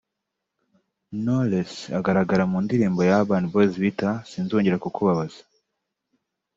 [1.21, 5.41] Knowless agaragara mu ndirimbo ya Urban Boys biita “Sinzongera kukubabaza”